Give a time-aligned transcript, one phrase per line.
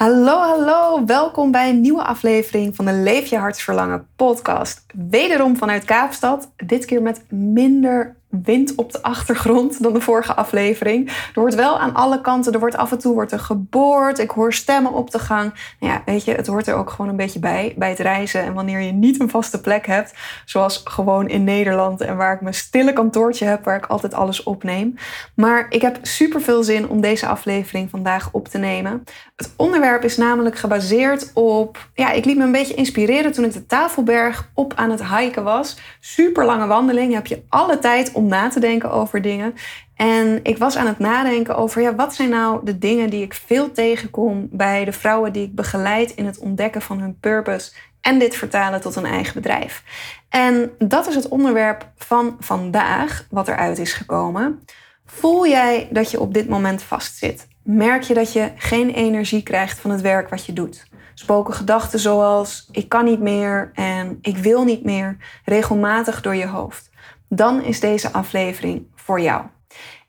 [0.00, 1.04] Hallo, hallo.
[1.04, 4.84] Welkom bij een nieuwe aflevering van de Leef je hartsverlangen podcast.
[5.10, 6.52] Wederom vanuit Kaapstad.
[6.56, 11.08] Dit keer met minder wind op de achtergrond dan de vorige aflevering.
[11.08, 14.18] Er wordt wel aan alle kanten, er wordt af en toe wordt er geboord.
[14.18, 15.74] Ik hoor stemmen op de gang.
[15.80, 18.42] Nou ja, weet je, het hoort er ook gewoon een beetje bij, bij het reizen.
[18.42, 20.14] En wanneer je niet een vaste plek hebt,
[20.44, 24.42] zoals gewoon in Nederland en waar ik mijn stille kantoortje heb, waar ik altijd alles
[24.42, 24.94] opneem.
[25.34, 29.04] Maar ik heb super veel zin om deze aflevering vandaag op te nemen.
[29.36, 33.52] Het onderwerp is namelijk gebaseerd op, ja, ik liet me een beetje inspireren toen ik
[33.52, 35.78] de Tafelberg op aan het hiken was.
[36.00, 39.54] Super lange wandeling, je hebt je alle tijd om na te denken over dingen.
[39.94, 43.34] En ik was aan het nadenken over, ja, wat zijn nou de dingen die ik
[43.34, 48.18] veel tegenkom bij de vrouwen die ik begeleid in het ontdekken van hun purpose en
[48.18, 49.82] dit vertalen tot een eigen bedrijf.
[50.28, 54.64] En dat is het onderwerp van vandaag, wat eruit is gekomen.
[55.06, 57.48] Voel jij dat je op dit moment vastzit?
[57.62, 60.88] Merk je dat je geen energie krijgt van het werk wat je doet?
[61.14, 66.46] Spoken gedachten zoals ik kan niet meer en ik wil niet meer regelmatig door je
[66.46, 66.89] hoofd
[67.30, 69.42] dan is deze aflevering voor jou.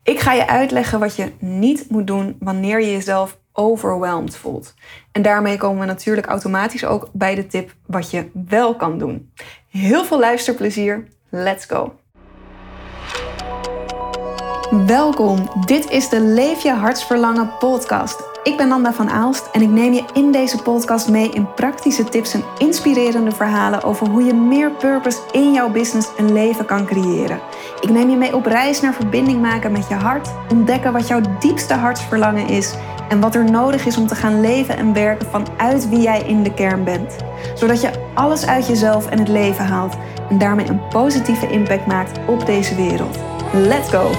[0.04, 4.74] Ik ga je uitleggen wat je niet moet doen wanneer je jezelf overwhelmed voelt.
[5.12, 9.32] En daarmee komen we natuurlijk automatisch ook bij de tip wat je wel kan doen.
[9.70, 11.08] Heel veel luisterplezier.
[11.30, 11.94] Let's go.
[14.72, 15.50] Welkom.
[15.66, 18.24] Dit is de Leef je hartsverlangen podcast.
[18.44, 22.04] Ik ben Nanda van Aalst en ik neem je in deze podcast mee in praktische
[22.04, 26.86] tips en inspirerende verhalen over hoe je meer purpose in jouw business en leven kan
[26.86, 27.40] creëren.
[27.82, 31.22] Ik neem je mee op reis naar verbinding maken met je hart, ontdekken wat jouw
[31.40, 32.74] diepste hartsverlangen is
[33.10, 36.44] en wat er nodig is om te gaan leven en werken vanuit wie jij in
[36.44, 37.16] de kern bent.
[37.56, 39.96] Zodat je alles uit jezelf en het leven haalt
[40.30, 43.18] en daarmee een positieve impact maakt op deze wereld.
[43.54, 44.10] Let's go!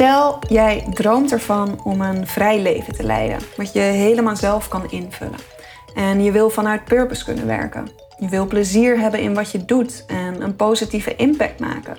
[0.00, 4.90] Stel, jij droomt ervan om een vrij leven te leiden, wat je helemaal zelf kan
[4.90, 5.38] invullen.
[5.94, 7.88] En je wil vanuit purpose kunnen werken.
[8.18, 11.96] Je wil plezier hebben in wat je doet en een positieve impact maken.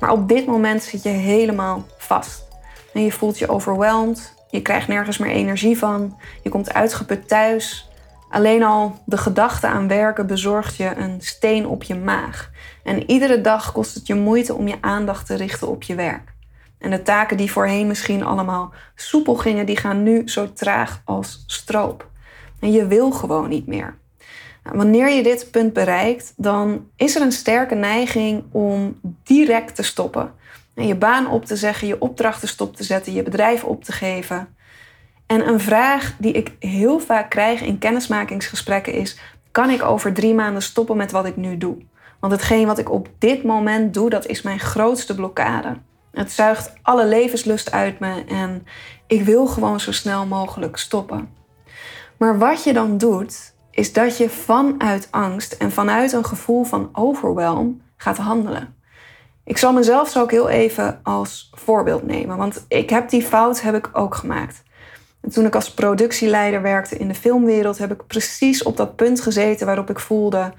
[0.00, 2.44] Maar op dit moment zit je helemaal vast.
[2.92, 7.90] En je voelt je overweldigd, je krijgt nergens meer energie van, je komt uitgeput thuis.
[8.30, 12.50] Alleen al de gedachte aan werken bezorgt je een steen op je maag.
[12.82, 16.34] En iedere dag kost het je moeite om je aandacht te richten op je werk.
[16.78, 21.44] En de taken die voorheen misschien allemaal soepel gingen, die gaan nu zo traag als
[21.46, 22.08] stroop.
[22.60, 23.98] En je wil gewoon niet meer.
[24.64, 29.82] Nou, wanneer je dit punt bereikt, dan is er een sterke neiging om direct te
[29.82, 30.32] stoppen.
[30.74, 33.92] En je baan op te zeggen, je opdrachten stop te zetten, je bedrijf op te
[33.92, 34.48] geven.
[35.26, 39.18] En een vraag die ik heel vaak krijg in kennismakingsgesprekken is:
[39.50, 41.76] kan ik over drie maanden stoppen met wat ik nu doe?
[42.20, 45.76] Want hetgeen wat ik op dit moment doe, dat is mijn grootste blokkade.
[46.16, 48.66] Het zuigt alle levenslust uit me en
[49.06, 51.28] ik wil gewoon zo snel mogelijk stoppen.
[52.16, 56.88] Maar wat je dan doet, is dat je vanuit angst en vanuit een gevoel van
[56.92, 58.74] overwhelm gaat handelen.
[59.44, 63.60] Ik zal mezelf zo ook heel even als voorbeeld nemen, want ik heb die fout
[63.60, 64.62] heb ik ook gemaakt.
[65.20, 69.20] En toen ik als productieleider werkte in de filmwereld, heb ik precies op dat punt
[69.20, 70.52] gezeten waarop ik voelde: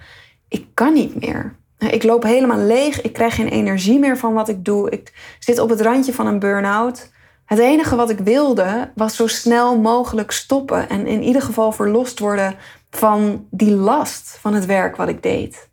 [0.48, 1.56] ik kan niet meer.
[1.78, 3.02] Ik loop helemaal leeg.
[3.02, 4.90] Ik krijg geen energie meer van wat ik doe.
[4.90, 7.12] Ik zit op het randje van een burn-out.
[7.46, 12.20] Het enige wat ik wilde was zo snel mogelijk stoppen en in ieder geval verlost
[12.20, 12.56] worden
[12.90, 15.70] van die last van het werk wat ik deed.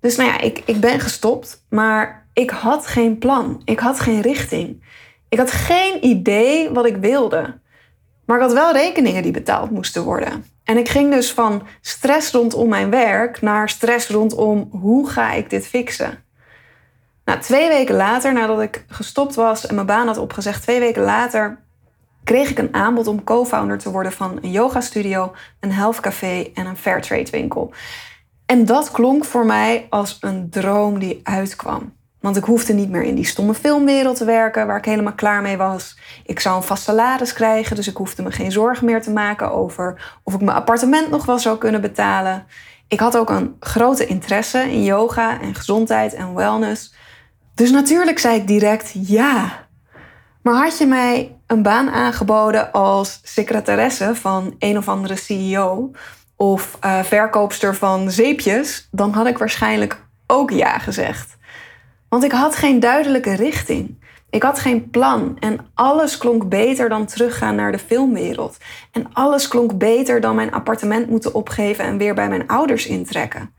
[0.00, 3.62] Dus nou ja, ik, ik ben gestopt, maar ik had geen plan.
[3.64, 4.84] Ik had geen richting.
[5.28, 7.58] Ik had geen idee wat ik wilde.
[8.24, 10.44] Maar ik had wel rekeningen die betaald moesten worden.
[10.68, 15.50] En ik ging dus van stress rondom mijn werk naar stress rondom hoe ga ik
[15.50, 16.24] dit fixen.
[17.24, 21.02] Nou, twee weken later, nadat ik gestopt was en mijn baan had opgezegd, twee weken
[21.02, 21.58] later
[22.24, 26.50] kreeg ik een aanbod om co-founder te worden van een yoga studio, een health café
[26.54, 27.72] en een fairtrade winkel.
[28.46, 31.97] En dat klonk voor mij als een droom die uitkwam.
[32.20, 35.42] Want ik hoefde niet meer in die stomme filmwereld te werken waar ik helemaal klaar
[35.42, 35.98] mee was.
[36.24, 39.52] Ik zou een vast salaris krijgen, dus ik hoefde me geen zorgen meer te maken
[39.52, 42.46] over of ik mijn appartement nog wel zou kunnen betalen.
[42.88, 46.94] Ik had ook een grote interesse in yoga en gezondheid en wellness.
[47.54, 49.66] Dus natuurlijk zei ik direct ja.
[50.42, 55.90] Maar had je mij een baan aangeboden als secretaresse van een of andere CEO
[56.36, 61.36] of uh, verkoopster van zeepjes, dan had ik waarschijnlijk ook ja gezegd.
[62.08, 64.06] Want ik had geen duidelijke richting.
[64.30, 68.56] Ik had geen plan en alles klonk beter dan teruggaan naar de filmwereld.
[68.92, 73.54] En alles klonk beter dan mijn appartement moeten opgeven en weer bij mijn ouders intrekken.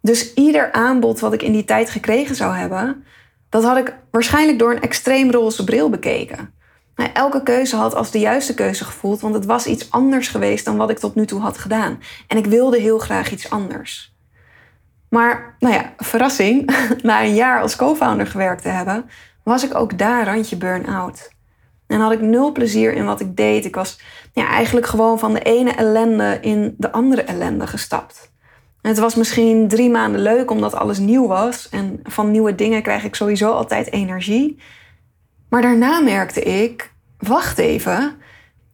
[0.00, 3.04] Dus ieder aanbod wat ik in die tijd gekregen zou hebben,
[3.48, 6.54] Dat had ik waarschijnlijk door een extreem roze bril bekeken.
[6.96, 10.64] Nou, elke keuze had als de juiste keuze gevoeld, want het was iets anders geweest
[10.64, 12.00] dan wat ik tot nu toe had gedaan.
[12.28, 14.13] En ik wilde heel graag iets anders.
[15.14, 16.70] Maar, nou ja, verrassing,
[17.02, 19.10] na een jaar als co-founder gewerkt te hebben,
[19.42, 21.30] was ik ook daar randje burn-out.
[21.86, 23.64] En had ik nul plezier in wat ik deed.
[23.64, 24.00] Ik was
[24.32, 28.32] ja, eigenlijk gewoon van de ene ellende in de andere ellende gestapt.
[28.82, 31.68] het was misschien drie maanden leuk omdat alles nieuw was.
[31.68, 34.58] En van nieuwe dingen krijg ik sowieso altijd energie.
[35.48, 38.16] Maar daarna merkte ik, wacht even,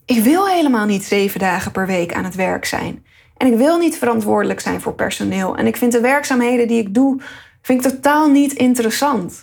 [0.05, 3.05] ik wil helemaal niet zeven dagen per week aan het werk zijn.
[3.41, 5.57] En ik wil niet verantwoordelijk zijn voor personeel.
[5.57, 7.21] En ik vind de werkzaamheden die ik doe,
[7.63, 9.43] vind ik totaal niet interessant.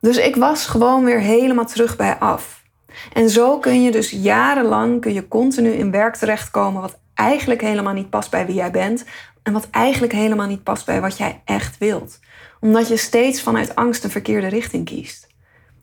[0.00, 2.62] Dus ik was gewoon weer helemaal terug bij af.
[3.12, 7.92] En zo kun je dus jarenlang kun je continu in werk terechtkomen wat eigenlijk helemaal
[7.92, 9.04] niet past bij wie jij bent
[9.42, 12.18] en wat eigenlijk helemaal niet past bij wat jij echt wilt.
[12.60, 15.26] Omdat je steeds vanuit angst een verkeerde richting kiest.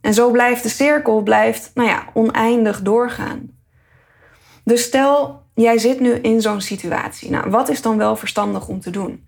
[0.01, 3.49] En zo blijft de cirkel blijft, nou ja, oneindig doorgaan.
[4.63, 7.29] Dus stel, jij zit nu in zo'n situatie.
[7.29, 9.27] Nou, wat is dan wel verstandig om te doen?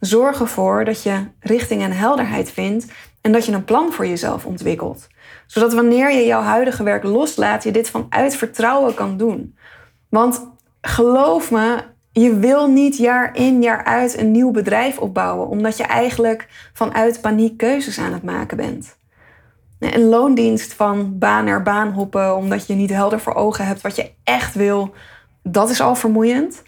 [0.00, 2.86] Zorg ervoor dat je richting en helderheid vindt
[3.20, 5.06] en dat je een plan voor jezelf ontwikkelt.
[5.46, 9.56] Zodat wanneer je jouw huidige werk loslaat, je dit vanuit vertrouwen kan doen.
[10.08, 10.50] Want
[10.80, 11.82] geloof me,
[12.12, 17.20] je wil niet jaar in jaar uit een nieuw bedrijf opbouwen, omdat je eigenlijk vanuit
[17.20, 18.96] paniek keuzes aan het maken bent.
[19.78, 23.96] Een loondienst van baan naar baan hoppen omdat je niet helder voor ogen hebt wat
[23.96, 24.94] je echt wil,
[25.48, 26.62] dat is al vermoeiend.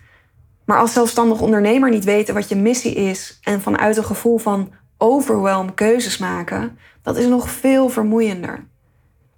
[0.65, 4.73] Maar als zelfstandig ondernemer niet weten wat je missie is en vanuit een gevoel van
[4.99, 8.65] overwhelm keuzes maken, dat is nog veel vermoeiender.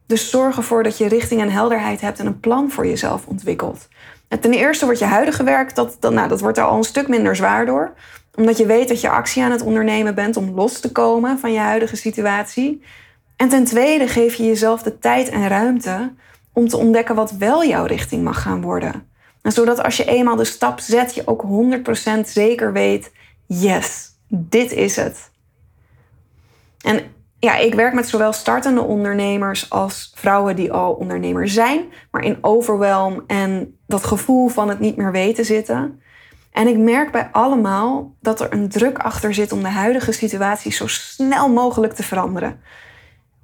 [0.07, 3.89] Dus zorg ervoor dat je richting en helderheid hebt en een plan voor jezelf ontwikkelt.
[4.29, 6.85] En ten eerste wordt je huidige werk, dat, dat, nou, dat wordt er al een
[6.85, 7.93] stuk minder zwaar door.
[8.35, 11.53] Omdat je weet dat je actie aan het ondernemen bent om los te komen van
[11.53, 12.83] je huidige situatie.
[13.37, 16.13] En ten tweede geef je jezelf de tijd en ruimte
[16.53, 19.10] om te ontdekken wat wel jouw richting mag gaan worden.
[19.43, 21.45] Zodat als je eenmaal de stap zet, je ook
[22.19, 23.13] 100% zeker weet:
[23.47, 25.31] yes, dit is het.
[26.81, 27.03] En
[27.39, 32.39] ja, ik werk met zowel startende ondernemers als vrouwen die al ondernemer zijn, maar in
[32.41, 36.03] overwhelm en dat gevoel van het niet meer weten zitten.
[36.53, 40.73] En ik merk bij allemaal dat er een druk achter zit om de huidige situatie
[40.73, 42.61] zo snel mogelijk te veranderen.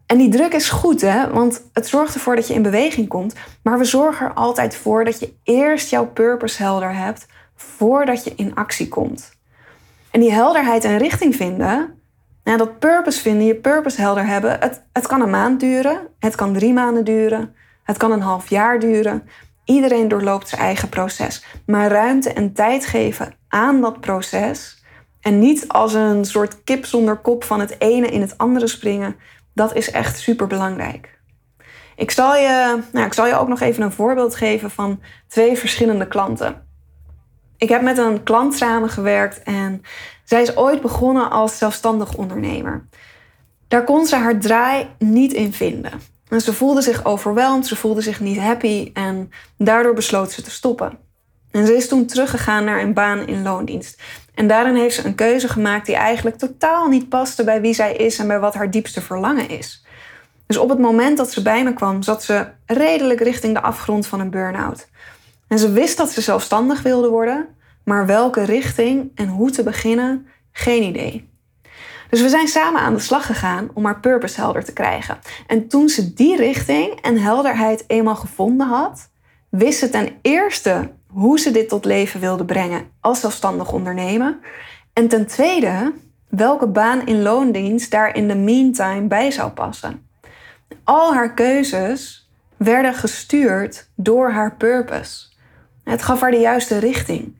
[0.06, 1.30] En die druk is goed, hè?
[1.30, 3.34] Want het zorgt ervoor dat je in beweging komt.
[3.62, 8.32] Maar we zorgen er altijd voor dat je eerst jouw purpose helder hebt voordat je
[8.36, 9.34] in actie komt.
[10.10, 11.94] En die helderheid en richting vinden,
[12.42, 16.52] dat purpose vinden, je purpose helder hebben, het, het kan een maand duren, het kan
[16.52, 19.28] drie maanden duren, het kan een half jaar duren.
[19.64, 21.44] Iedereen doorloopt zijn eigen proces.
[21.66, 24.82] Maar ruimte en tijd geven aan dat proces
[25.20, 29.16] en niet als een soort kip zonder kop van het ene in het andere springen,
[29.56, 31.18] dat is echt super belangrijk.
[31.96, 35.56] Ik zal, je, nou, ik zal je ook nog even een voorbeeld geven van twee
[35.56, 36.66] verschillende klanten.
[37.56, 39.82] Ik heb met een klant samengewerkt en
[40.24, 42.86] zij is ooit begonnen als zelfstandig ondernemer.
[43.68, 45.92] Daar kon ze haar draai niet in vinden.
[46.28, 50.50] En ze voelde zich overweldigd, ze voelde zich niet happy en daardoor besloot ze te
[50.50, 50.98] stoppen.
[51.50, 54.02] En ze is toen teruggegaan naar een baan in loondienst.
[54.36, 57.94] En daarin heeft ze een keuze gemaakt die eigenlijk totaal niet paste bij wie zij
[57.94, 59.84] is en bij wat haar diepste verlangen is.
[60.46, 64.06] Dus op het moment dat ze bij me kwam, zat ze redelijk richting de afgrond
[64.06, 64.88] van een burn-out.
[65.48, 67.46] En ze wist dat ze zelfstandig wilde worden,
[67.84, 71.28] maar welke richting en hoe te beginnen, geen idee.
[72.10, 75.18] Dus we zijn samen aan de slag gegaan om haar purpose helder te krijgen.
[75.46, 79.08] En toen ze die richting en helderheid eenmaal gevonden had,
[79.48, 84.38] wist ze ten eerste hoe ze dit tot leven wilde brengen als zelfstandig ondernemer.
[84.92, 85.92] En ten tweede,
[86.28, 90.08] welke baan in loondienst daar in de meantime bij zou passen.
[90.84, 95.26] Al haar keuzes werden gestuurd door haar purpose.
[95.84, 97.34] Het gaf haar de juiste richting.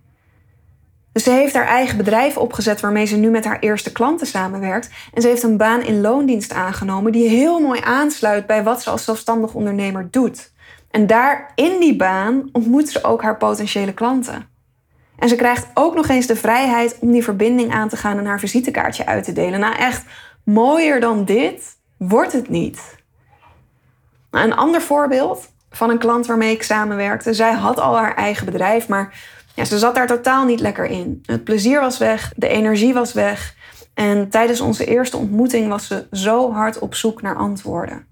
[1.12, 4.90] Dus ze heeft haar eigen bedrijf opgezet waarmee ze nu met haar eerste klanten samenwerkt.
[5.14, 8.90] En ze heeft een baan in loondienst aangenomen die heel mooi aansluit bij wat ze
[8.90, 10.54] als zelfstandig ondernemer doet.
[10.97, 14.49] En daar in die baan ontmoet ze ook haar potentiële klanten.
[15.19, 18.26] En ze krijgt ook nog eens de vrijheid om die verbinding aan te gaan en
[18.26, 19.61] haar visitekaartje uit te delen.
[19.61, 20.05] Nou, echt
[20.45, 22.97] mooier dan dit wordt het niet.
[24.31, 27.35] Nou, een ander voorbeeld van een klant waarmee ik samenwerkte.
[27.35, 29.21] Zij had al haar eigen bedrijf, maar
[29.55, 31.23] ja, ze zat daar totaal niet lekker in.
[31.26, 33.55] Het plezier was weg, de energie was weg.
[33.95, 38.07] En tijdens onze eerste ontmoeting was ze zo hard op zoek naar antwoorden.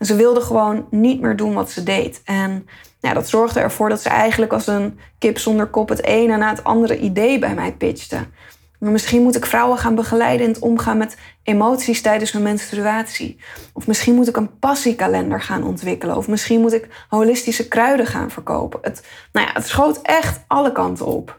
[0.00, 2.20] Ze wilde gewoon niet meer doen wat ze deed.
[2.24, 2.66] En
[3.00, 6.64] dat zorgde ervoor dat ze eigenlijk als een kip zonder kop het ene na het
[6.64, 8.26] andere idee bij mij pitchte.
[8.78, 13.36] Misschien moet ik vrouwen gaan begeleiden in het omgaan met emoties tijdens hun menstruatie.
[13.72, 16.16] Of misschien moet ik een passiekalender gaan ontwikkelen.
[16.16, 18.78] Of misschien moet ik holistische kruiden gaan verkopen.
[18.82, 21.38] Het, nou ja, het schoot echt alle kanten op.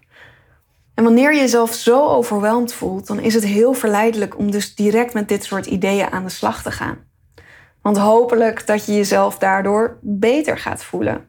[0.94, 5.14] En wanneer je jezelf zo overweldigd voelt, dan is het heel verleidelijk om dus direct
[5.14, 6.98] met dit soort ideeën aan de slag te gaan.
[7.82, 11.28] Want hopelijk dat je jezelf daardoor beter gaat voelen.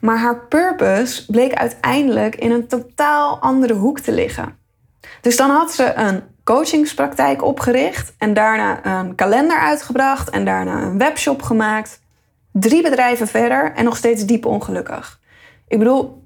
[0.00, 4.58] Maar haar purpose bleek uiteindelijk in een totaal andere hoek te liggen.
[5.20, 10.98] Dus dan had ze een coachingspraktijk opgericht en daarna een kalender uitgebracht en daarna een
[10.98, 12.00] webshop gemaakt.
[12.52, 15.20] Drie bedrijven verder en nog steeds diep ongelukkig.
[15.68, 16.22] Ik bedoel,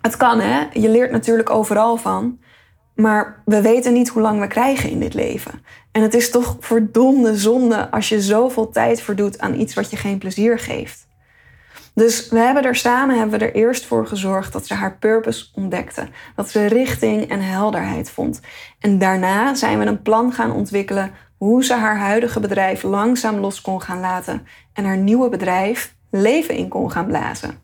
[0.00, 2.38] het kan hè, je leert natuurlijk overal van.
[3.00, 5.64] Maar we weten niet hoe lang we krijgen in dit leven.
[5.92, 9.96] En het is toch verdomde zonde als je zoveel tijd verdoet aan iets wat je
[9.96, 11.08] geen plezier geeft.
[11.94, 15.46] Dus we hebben er samen hebben we er eerst voor gezorgd dat ze haar purpose
[15.54, 16.08] ontdekte.
[16.36, 18.40] Dat ze richting en helderheid vond.
[18.80, 23.60] En daarna zijn we een plan gaan ontwikkelen hoe ze haar huidige bedrijf langzaam los
[23.60, 27.58] kon gaan laten en haar nieuwe bedrijf leven in kon gaan blazen.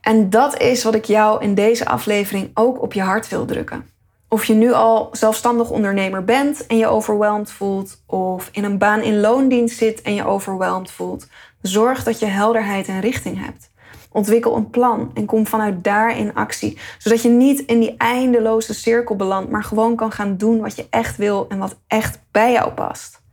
[0.00, 3.95] En dat is wat ik jou in deze aflevering ook op je hart wil drukken.
[4.28, 9.00] Of je nu al zelfstandig ondernemer bent en je overweldigd voelt, of in een baan
[9.00, 11.28] in loondienst zit en je overweldigd voelt,
[11.62, 13.70] zorg dat je helderheid en richting hebt.
[14.10, 18.74] Ontwikkel een plan en kom vanuit daar in actie, zodat je niet in die eindeloze
[18.74, 22.52] cirkel belandt, maar gewoon kan gaan doen wat je echt wil en wat echt bij
[22.52, 23.24] jou past.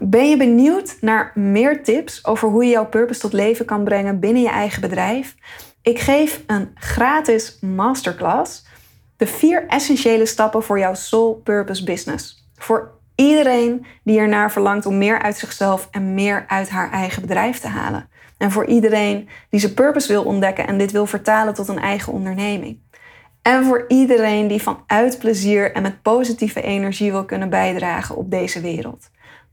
[0.00, 4.20] Ben je benieuwd naar meer tips over hoe je jouw purpose tot leven kan brengen
[4.20, 5.34] binnen je eigen bedrijf?
[5.82, 8.66] Ik geef een gratis masterclass
[9.18, 12.48] de vier essentiële stappen voor jouw soul purpose business.
[12.54, 17.58] Voor iedereen die ernaar verlangt om meer uit zichzelf en meer uit haar eigen bedrijf
[17.58, 18.08] te halen.
[18.36, 22.12] En voor iedereen die zijn purpose wil ontdekken en dit wil vertalen tot een eigen
[22.12, 22.80] onderneming.
[23.42, 28.60] En voor iedereen die vanuit plezier en met positieve energie wil kunnen bijdragen op deze
[28.60, 29.10] wereld.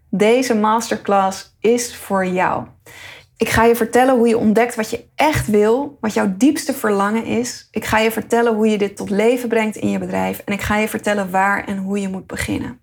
[0.09, 2.65] Deze masterclass is voor jou.
[3.37, 7.25] Ik ga je vertellen hoe je ontdekt wat je echt wil, wat jouw diepste verlangen
[7.25, 7.67] is.
[7.71, 10.41] Ik ga je vertellen hoe je dit tot leven brengt in je bedrijf.
[10.45, 12.79] En ik ga je vertellen waar en hoe je moet beginnen.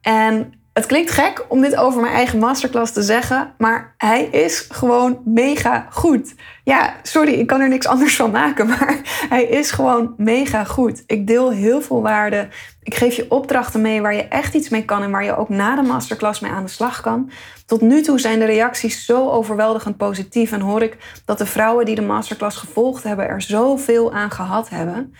[0.00, 4.66] En het klinkt gek om dit over mijn eigen masterclass te zeggen, maar hij is
[4.70, 6.34] gewoon mega goed.
[6.64, 11.02] Ja, sorry, ik kan er niks anders van maken, maar hij is gewoon mega goed.
[11.06, 12.48] Ik deel heel veel waarde.
[12.82, 15.48] Ik geef je opdrachten mee waar je echt iets mee kan en waar je ook
[15.48, 17.30] na de masterclass mee aan de slag kan.
[17.66, 21.84] Tot nu toe zijn de reacties zo overweldigend positief en hoor ik dat de vrouwen
[21.84, 25.14] die de masterclass gevolgd hebben er zoveel aan gehad hebben.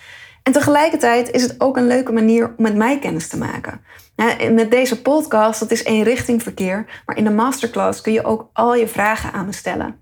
[0.49, 3.81] En tegelijkertijd is het ook een leuke manier om met mij kennis te maken.
[4.53, 8.51] Met deze podcast, dat is één richting verkeer, maar in de masterclass kun je ook
[8.53, 10.01] al je vragen aan me stellen.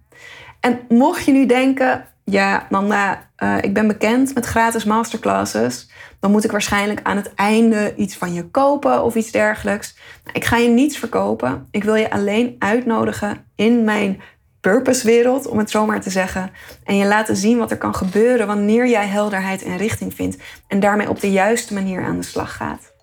[0.61, 6.31] En mocht je nu denken, ja, Nanda, uh, ik ben bekend met gratis masterclasses, dan
[6.31, 9.97] moet ik waarschijnlijk aan het einde iets van je kopen of iets dergelijks.
[10.33, 11.69] Ik ga je niets verkopen.
[11.71, 14.21] Ik wil je alleen uitnodigen in mijn
[14.61, 16.51] purpose-wereld, om het zo maar te zeggen.
[16.85, 20.37] En je laten zien wat er kan gebeuren wanneer jij helderheid en richting vindt.
[20.69, 22.95] En daarmee op de juiste manier aan de slag gaat.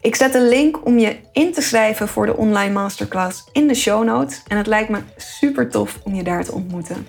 [0.00, 3.74] Ik zet een link om je in te schrijven voor de online masterclass in de
[3.74, 4.42] show notes.
[4.46, 7.08] En het lijkt me super tof om je daar te ontmoeten.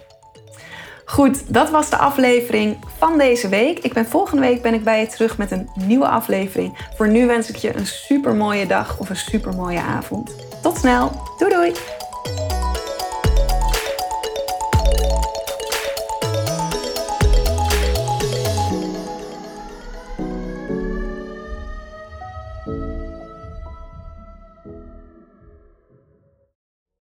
[1.05, 3.79] Goed, dat was de aflevering van deze week.
[3.79, 6.87] Ik ben volgende week ben ik bij je terug met een nieuwe aflevering.
[6.95, 10.35] Voor nu wens ik je een super mooie dag of een super mooie avond.
[10.61, 11.11] Tot snel.
[11.37, 12.02] Doei doei.